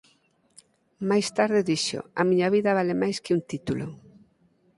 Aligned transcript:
Máis 1.09 1.27
tarde 1.37 1.65
dixo 1.71 1.99
"a 2.19 2.21
miña 2.29 2.47
vida 2.55 2.77
vale 2.79 2.95
máis 3.01 3.17
que 3.23 3.33
un 3.37 3.41
título". 3.51 3.85